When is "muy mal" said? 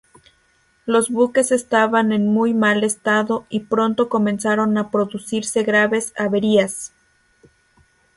2.33-2.83